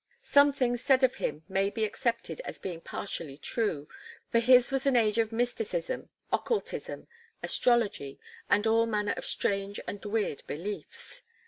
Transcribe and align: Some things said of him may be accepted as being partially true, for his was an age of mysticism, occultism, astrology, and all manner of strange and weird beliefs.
Some 0.23 0.51
things 0.51 0.81
said 0.81 1.03
of 1.03 1.17
him 1.21 1.43
may 1.47 1.69
be 1.69 1.83
accepted 1.85 2.41
as 2.43 2.57
being 2.57 2.81
partially 2.81 3.37
true, 3.37 3.87
for 4.31 4.39
his 4.39 4.71
was 4.71 4.87
an 4.87 4.95
age 4.95 5.19
of 5.19 5.31
mysticism, 5.31 6.09
occultism, 6.33 7.07
astrology, 7.43 8.19
and 8.49 8.65
all 8.65 8.87
manner 8.87 9.13
of 9.15 9.25
strange 9.27 9.79
and 9.87 10.03
weird 10.03 10.41
beliefs. 10.47 11.21